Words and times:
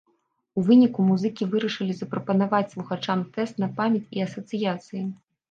У 0.59 0.61
выніку 0.69 1.03
музыкі 1.09 1.47
вырашылі 1.51 1.97
запрапанаваць 1.99 2.63
слухачам 2.73 3.19
тэст 3.37 3.55
на 3.67 3.71
памяць 3.83 4.03
і 4.19 4.27
асацыяцыі. 4.27 5.07